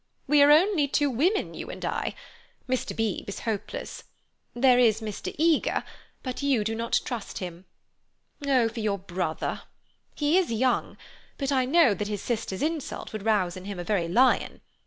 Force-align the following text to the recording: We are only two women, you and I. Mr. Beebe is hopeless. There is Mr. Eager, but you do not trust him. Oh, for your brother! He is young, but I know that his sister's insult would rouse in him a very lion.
We 0.25 0.41
are 0.41 0.49
only 0.49 0.87
two 0.87 1.11
women, 1.11 1.53
you 1.53 1.69
and 1.69 1.85
I. 1.85 2.15
Mr. 2.67 2.95
Beebe 2.95 3.25
is 3.27 3.41
hopeless. 3.41 4.05
There 4.55 4.79
is 4.79 4.99
Mr. 4.99 5.31
Eager, 5.37 5.83
but 6.23 6.41
you 6.41 6.63
do 6.63 6.73
not 6.73 7.01
trust 7.05 7.37
him. 7.37 7.65
Oh, 8.47 8.67
for 8.67 8.79
your 8.79 8.97
brother! 8.97 9.61
He 10.15 10.39
is 10.39 10.51
young, 10.51 10.97
but 11.37 11.51
I 11.51 11.65
know 11.65 11.93
that 11.93 12.07
his 12.07 12.23
sister's 12.23 12.63
insult 12.63 13.13
would 13.13 13.25
rouse 13.25 13.55
in 13.55 13.65
him 13.65 13.77
a 13.77 13.83
very 13.83 14.07
lion. 14.07 14.61